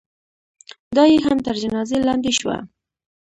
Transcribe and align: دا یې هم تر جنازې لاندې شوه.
دا 0.95 1.03
یې 1.11 1.17
هم 1.25 1.37
تر 1.45 1.55
جنازې 1.63 1.97
لاندې 2.07 2.31
شوه. 2.39 2.57